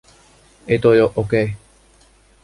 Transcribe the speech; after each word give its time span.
“Ei 0.71 0.79
toi 0.83 1.01
oo 1.03 1.11
oikei. 1.19 1.47